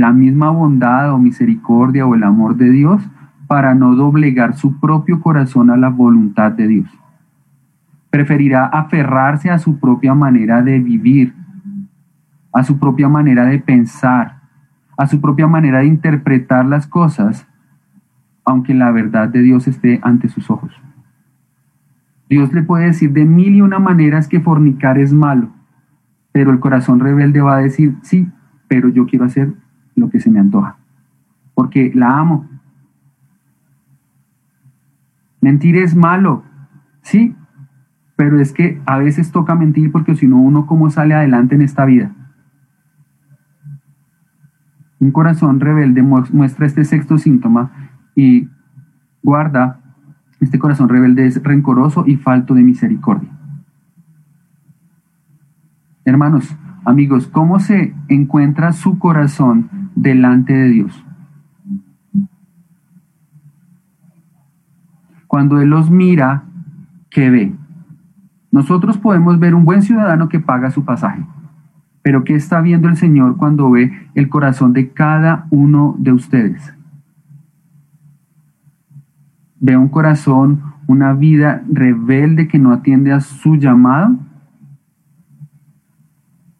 [0.00, 3.02] la misma bondad o misericordia o el amor de Dios,
[3.46, 6.88] para no doblegar su propio corazón a la voluntad de Dios.
[8.10, 11.34] Preferirá aferrarse a su propia manera de vivir
[12.56, 14.40] a su propia manera de pensar,
[14.96, 17.46] a su propia manera de interpretar las cosas,
[18.46, 20.72] aunque la verdad de Dios esté ante sus ojos.
[22.30, 25.50] Dios le puede decir de mil y una maneras que fornicar es malo,
[26.32, 28.26] pero el corazón rebelde va a decir, sí,
[28.68, 29.52] pero yo quiero hacer
[29.96, 30.76] lo que se me antoja,
[31.54, 32.48] porque la amo.
[35.40, 36.44] Mentir es malo,
[37.02, 37.34] sí,
[38.16, 41.62] pero es que a veces toca mentir porque si no uno cómo sale adelante en
[41.62, 42.12] esta vida.
[44.98, 47.70] Un corazón rebelde muestra este sexto síntoma
[48.14, 48.48] y
[49.22, 49.80] guarda,
[50.40, 53.30] este corazón rebelde es rencoroso y falto de misericordia.
[56.04, 56.56] Hermanos,
[56.86, 61.04] amigos, ¿cómo se encuentra su corazón delante de Dios?
[65.26, 66.44] Cuando Él los mira,
[67.10, 67.52] ¿qué ve?
[68.52, 71.26] Nosotros podemos ver un buen ciudadano que paga su pasaje,
[72.02, 76.72] pero ¿qué está viendo el Señor cuando ve el corazón de cada uno de ustedes?
[79.58, 84.16] Ve un corazón, una vida rebelde que no atiende a su llamado?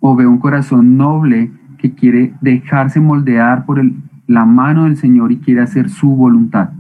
[0.09, 3.85] ¿O ve un corazón noble que quiere dejarse moldear por
[4.29, 6.71] la mano del Señor y quiere hacer su voluntad?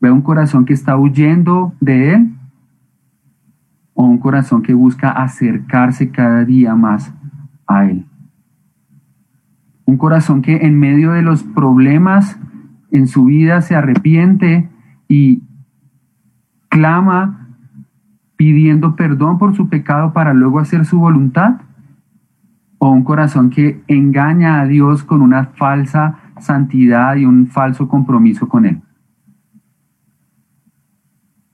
[0.00, 2.32] ¿Ve un corazón que está huyendo de Él?
[3.94, 7.12] ¿O un corazón que busca acercarse cada día más
[7.66, 8.06] a Él?
[9.84, 12.38] Un corazón que en medio de los problemas
[12.92, 14.70] en su vida se arrepiente
[15.08, 15.42] y
[16.68, 17.48] clama
[18.36, 21.62] pidiendo perdón por su pecado para luego hacer su voluntad?
[22.82, 28.48] ¿O un corazón que engaña a Dios con una falsa santidad y un falso compromiso
[28.48, 28.82] con Él?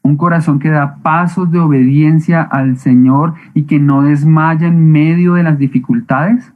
[0.06, 5.34] un corazón que da pasos de obediencia al Señor y que no desmaya en medio
[5.34, 6.52] de las dificultades?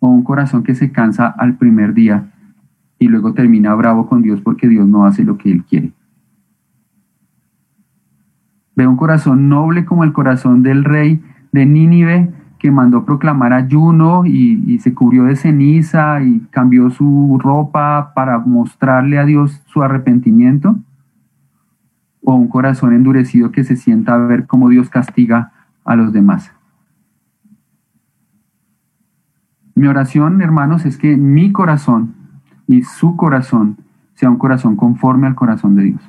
[0.00, 2.32] ¿O un corazón que se cansa al primer día
[2.98, 5.92] y luego termina bravo con Dios porque Dios no hace lo que Él quiere?
[8.74, 11.22] Ve un corazón noble como el corazón del rey
[11.52, 12.32] de Nínive
[12.70, 19.18] mandó proclamar ayuno y, y se cubrió de ceniza y cambió su ropa para mostrarle
[19.18, 20.76] a Dios su arrepentimiento
[22.22, 25.52] o un corazón endurecido que se sienta a ver cómo Dios castiga
[25.84, 26.52] a los demás.
[29.76, 32.14] Mi oración, hermanos, es que mi corazón
[32.66, 33.76] y su corazón
[34.14, 36.00] sea un corazón conforme al corazón de Dios,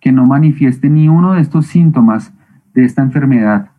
[0.00, 2.32] que no manifieste ni uno de estos síntomas
[2.72, 3.70] de esta enfermedad,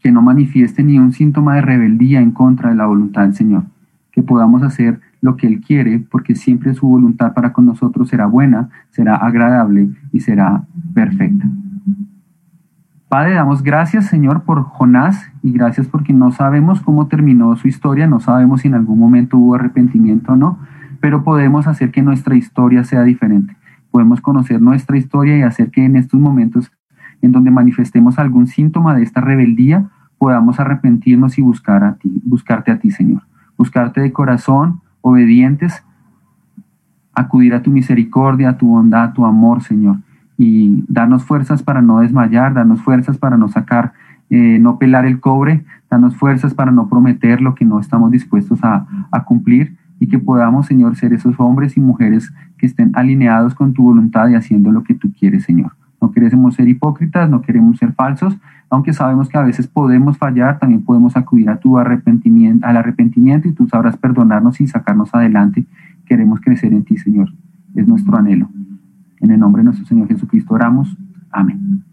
[0.00, 3.64] que no manifieste ni un síntoma de rebeldía en contra de la voluntad del Señor,
[4.12, 8.26] que podamos hacer lo que Él quiere, porque siempre su voluntad para con nosotros será
[8.26, 11.46] buena, será agradable y será perfecta.
[13.08, 18.06] Padre, damos gracias, Señor, por Jonás y gracias porque no sabemos cómo terminó su historia,
[18.06, 20.60] no sabemos si en algún momento hubo arrepentimiento o no,
[21.00, 23.56] pero podemos hacer que nuestra historia sea diferente.
[23.90, 26.70] Podemos conocer nuestra historia y hacer que en estos momentos
[27.22, 32.70] en donde manifestemos algún síntoma de esta rebeldía, podamos arrepentirnos y buscar a ti, buscarte
[32.70, 33.22] a ti, Señor.
[33.56, 35.82] Buscarte de corazón, obedientes,
[37.14, 39.96] acudir a tu misericordia, a tu bondad, a tu amor, Señor
[40.42, 43.92] y darnos fuerzas para no desmayar, darnos fuerzas para no sacar,
[44.30, 48.64] eh, no pelar el cobre, darnos fuerzas para no prometer lo que no estamos dispuestos
[48.64, 53.54] a, a cumplir y que podamos, Señor, ser esos hombres y mujeres que estén alineados
[53.54, 55.72] con tu voluntad y haciendo lo que tú quieres, Señor.
[56.00, 58.36] No queremos ser hipócritas, no queremos ser falsos,
[58.70, 63.48] aunque sabemos que a veces podemos fallar, también podemos acudir a tu arrepentimiento, al arrepentimiento
[63.48, 65.66] y tú sabrás perdonarnos y sacarnos adelante.
[66.06, 67.32] Queremos crecer en ti, Señor.
[67.74, 68.48] Es nuestro anhelo.
[69.20, 70.96] En el nombre de nuestro Señor Jesucristo oramos.
[71.30, 71.84] Amén.